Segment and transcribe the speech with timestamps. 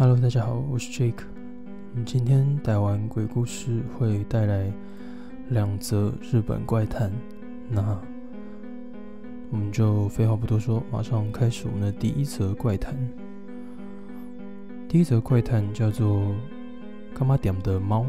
[0.00, 1.24] Hello，大家好，我是 Jake。
[1.94, 4.72] 嗯，今天带完鬼故事会带来
[5.50, 7.12] 两则日本怪谈。
[7.68, 8.00] 那
[9.50, 12.96] 我们就废话不多说，马上开始我们的第一则怪谈。
[14.88, 16.34] 第一则怪谈叫做
[17.12, 18.06] “干妈点的猫”。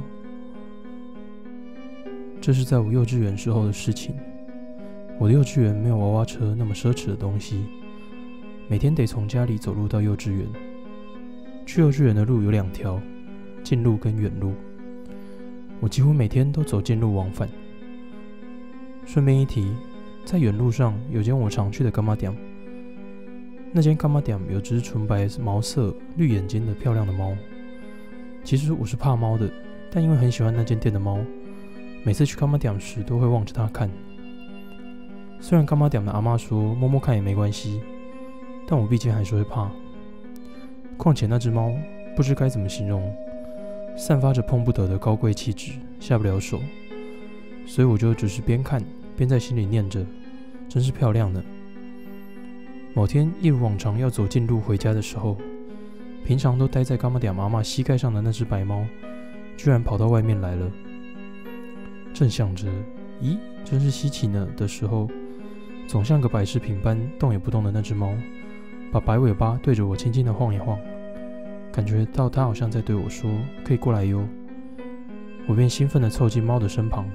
[2.40, 4.16] 这是在我幼稚园时候的事情。
[5.20, 7.66] 我的幼稚园没有娃娃车那么奢侈的东西，
[8.70, 10.48] 每天得从家里走路到幼稚园。
[11.74, 13.00] 去幼稚园的路有两条，
[13.64, 14.54] 近路跟远路。
[15.80, 17.48] 我几乎每天都走近路往返。
[19.06, 19.74] 顺便一提，
[20.26, 22.36] 在远路上有间我常去的干妈店。
[23.72, 27.32] 那间干妈店有只纯白毛色、绿眼睛的漂亮的猫。
[28.44, 29.50] 其实我是怕猫的，
[29.90, 31.20] 但因为很喜欢那间店的猫，
[32.04, 33.90] 每次去干妈店时都会望着它看。
[35.40, 37.80] 虽然干妈店的阿妈说摸摸看也没关系，
[38.68, 39.72] 但我毕竟还是会怕。
[41.02, 41.74] 况且那只猫
[42.16, 43.12] 不知该怎么形容，
[43.98, 46.62] 散发着碰不得的高贵气质，下不了手，
[47.66, 48.80] 所以我就只是边看
[49.18, 50.06] 边在心里念着
[50.70, 51.44] ：“真是漂亮呢。”
[52.94, 55.36] 某天一如往常要走近路回家的时候，
[56.24, 58.86] 平常都待在干妈点妈妈膝盖上的那只白猫，
[59.58, 60.72] 居然跑到外面来了。
[62.14, 62.68] 正想着
[63.24, 65.10] “咦，真是稀奇呢”的时候，
[65.88, 68.14] 总像个摆饰品般动也不动的那只猫，
[68.92, 70.78] 把白尾巴对着我轻轻的晃一晃。
[71.72, 73.32] 感觉到它好像在对我说
[73.64, 74.28] ：“可以过来哟。”
[75.48, 77.10] 我便兴奋地凑近猫的身旁，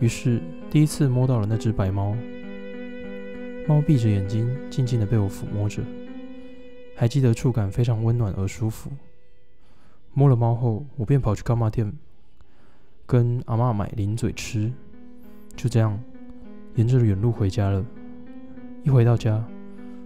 [0.00, 2.16] 于是第一次摸到了那只白猫。
[3.68, 5.82] 猫闭着眼睛，静静地被我抚摸着，
[6.96, 8.90] 还记得触感非常温暖而舒服。
[10.12, 11.92] 摸了猫后，我便跑去干妈店，
[13.06, 14.72] 跟阿妈买零嘴吃。
[15.54, 16.02] 就这样，
[16.74, 17.84] 沿着远路回家了。
[18.82, 19.44] 一回到家，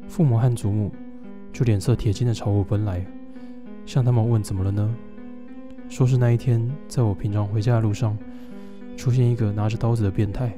[0.08, 0.92] 父母和祖母
[1.52, 3.04] 就脸色铁青地朝我奔来。
[3.86, 4.94] 向他们问怎么了呢？
[5.88, 8.16] 说是那一天，在我平常回家的路上，
[8.96, 10.52] 出现一个拿着刀子的变态。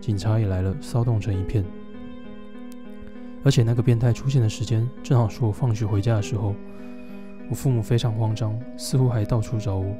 [0.00, 1.64] 警察也来了，骚动成一片。
[3.44, 6.54] 而且那个变态出现的时间，正好是我放学回家的时候。
[7.48, 9.94] 我父母非常慌张，似乎还到处找我。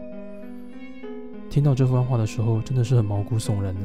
[1.50, 3.80] 听到这番话的时候，真的是很毛骨悚然的。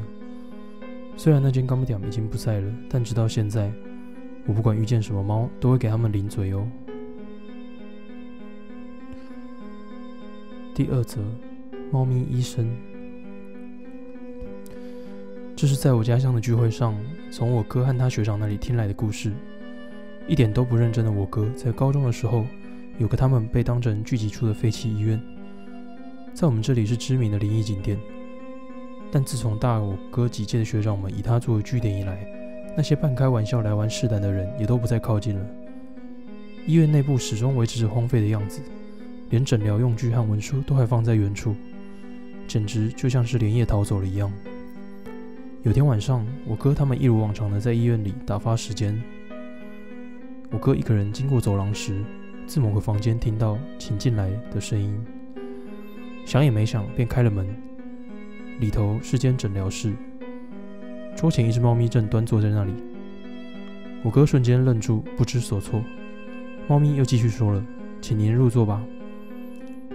[1.16, 3.72] 虽然那间干木店已经不在了，但直到现在，
[4.47, 6.66] 我不管遇见什么猫，都会给他们零嘴哦。
[10.74, 11.19] 第二则，
[11.91, 12.69] 猫咪医生。
[15.56, 16.96] 这是在我家乡的聚会上，
[17.30, 19.34] 从我哥和他学长那里听来的故事。
[20.28, 22.46] 一点都不认真的我哥，在高中的时候，
[23.00, 25.22] 有个他们被当成聚集处的废弃医院，
[26.34, 28.00] 在我们这里是知名的灵异景点。
[29.12, 32.25] 但自从大我哥几届的学长们以他作为据点以来，
[32.77, 35.43] 那些半开玩笑来玩试胆的人也都不再靠近了。
[36.67, 38.61] 医院内部始终维持着荒废的样子。
[39.31, 41.55] 连诊疗用具和文书都还放在原处，
[42.47, 44.31] 简直就像是连夜逃走了一样。
[45.63, 49.01] 有天晚上，我哥他们一如往常的在医院里打发时间。
[50.51, 52.05] 我哥一个人经过走廊时，
[52.45, 54.97] 自某个房间听到“请进来”的声音，
[56.25, 57.45] 想也没想便开了门。
[58.59, 59.94] 里头是间诊疗室，
[61.17, 62.72] 桌前一只猫咪正端坐在那里。
[64.03, 65.83] 我哥瞬间愣住，不知所措。
[66.67, 67.66] 猫咪又继续说了
[68.00, 68.85] ：“请您入座吧。”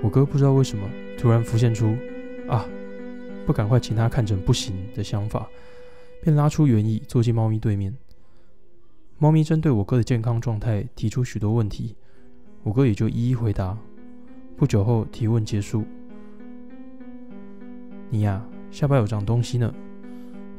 [0.03, 0.85] 我哥不知道为什么
[1.17, 1.97] 突然浮现出
[2.49, 2.67] 啊，
[3.47, 5.49] 不赶快请他看诊不行的想法，
[6.25, 7.97] 便拉出圆椅坐进猫咪对面。
[9.19, 11.95] 猫咪针对我哥的健康状态提出许多问题，
[12.65, 13.79] 我哥也就一一回答。
[14.57, 15.85] 不久后提问结束，
[18.11, 19.73] 你呀下巴有长东西呢，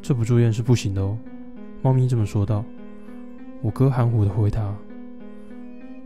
[0.03, 1.17] 这不住院是不行的哦。
[1.81, 2.63] 猫咪这么说道。
[3.61, 4.75] 我哥含糊的回答，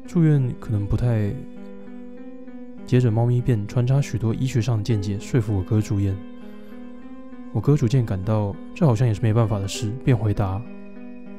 [0.06, 1.34] 住院可能不太。
[2.86, 6.16] 接着，猫咪便穿插许多医学上的见解，说服我哥住院。
[7.52, 10.62] 我哥逐渐感到这好像也是没办法的事，便回答：“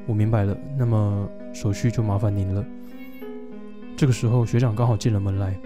[0.05, 2.65] 我明白了，那么手续就麻烦您了。”
[3.95, 5.57] 这个时候，学长刚好进了门来。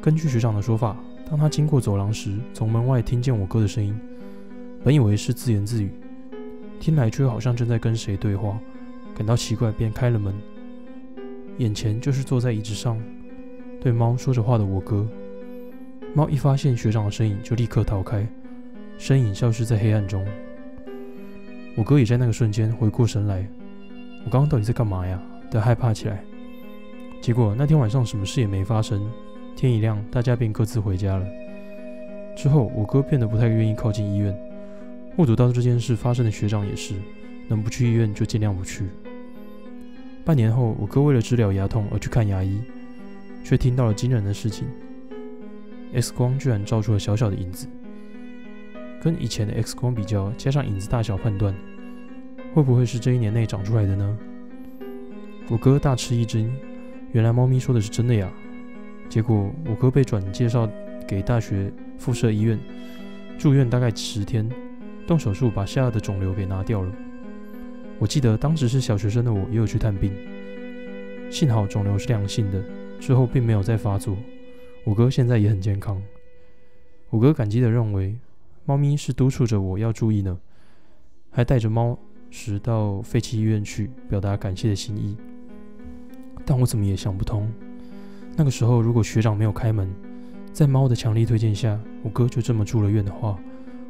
[0.00, 0.96] 根据学长的说法，
[1.28, 3.94] 当他经过走廊时，从门外听见我哥的声音，
[4.82, 5.90] 本以为是自言自语，
[6.78, 8.58] 听来却好像正在跟谁对话，
[9.14, 10.34] 感到奇怪，便开了门。
[11.58, 13.00] 眼前就是坐在椅子上。
[13.82, 15.06] 对猫说着话的我哥，
[16.14, 18.26] 猫一发现学长的身影，就立刻逃开，
[18.98, 20.26] 身影消失在黑暗中。
[21.76, 23.46] 我哥也在那个瞬间回过神来，
[24.24, 25.22] 我刚刚到底在干嘛呀？
[25.50, 26.22] 的害怕起来。
[27.20, 29.10] 结果那天晚上什么事也没发生，
[29.56, 31.26] 天一亮，大家便各自回家了。
[32.36, 34.38] 之后，我哥变得不太愿意靠近医院。
[35.20, 36.94] 目睹到这件事发生的学长也是，
[37.46, 38.86] 能不去医院就尽量不去。
[40.24, 42.58] 半年后，我哥为了治疗牙痛而去看牙医。
[43.44, 44.66] 却听到了惊人的事情
[45.92, 47.66] ：X 光居然照出了小小的影子。
[49.02, 51.54] 跟以前的 X 光比较，加上影子大小判断，
[52.54, 54.18] 会不会是这一年内长出来的呢？
[55.50, 56.50] 我哥大吃一惊，
[57.12, 58.32] 原来猫咪说的是真的呀！
[59.10, 60.66] 结果我哥被转介绍
[61.06, 62.58] 给大学附设医院，
[63.38, 64.48] 住院大概十天，
[65.10, 66.92] 动手术把下颚的肿瘤给拿掉了。
[67.98, 70.14] 我记得当时是小学生的我也有去探病，
[71.28, 72.62] 幸好肿瘤是良性的，
[73.00, 74.16] 之后并没有再发作。
[74.84, 76.00] 我哥现在也很健康。
[77.08, 78.16] 我哥感激的认为。
[78.66, 80.38] 猫咪是督促着我要注意呢，
[81.30, 81.98] 还带着猫
[82.30, 85.16] 食到废弃医院去表达感谢的心意。
[86.46, 87.50] 但我怎么也想不通，
[88.36, 89.90] 那个时候如果学长没有开门，
[90.52, 93.36] 在猫的强力推荐下，我哥就这么住了院的话，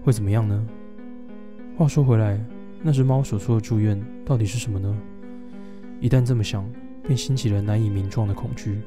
[0.03, 0.67] 会怎么样呢？
[1.81, 2.39] 话说回来，
[2.83, 4.95] 那只猫所说的住院到底是什么呢？
[5.99, 6.71] 一旦这么想，
[7.03, 8.83] 便兴起了难以名状的恐惧。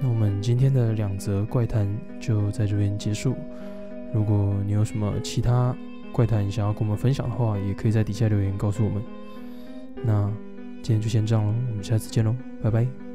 [0.00, 1.88] 那我们今天的两则怪谈
[2.18, 3.36] 就在这边结束。
[4.12, 5.72] 如果你有什么其他
[6.10, 9.00] 怪谈想要跟我们分享的话，也可以在底下留言告诉我们。
[10.04, 10.28] 那
[10.82, 13.07] 今天就先这样喽，我们下次见喽，拜拜。